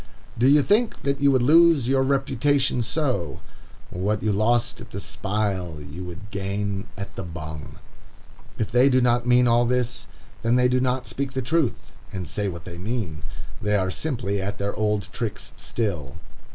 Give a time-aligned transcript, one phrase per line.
[0.35, 3.39] Do you think that you would lose your reputation so?
[3.91, 7.75] What you lost at the spile, you would gain at the bung.
[8.57, 10.07] If they do not mean all this,
[10.41, 13.21] then they do not speak the truth, and say what they mean.
[13.61, 16.15] They are simply at their old tricks still.